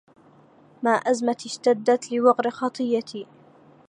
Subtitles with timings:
[0.83, 3.27] ما أزمتي اشتدت لوقر خطيتي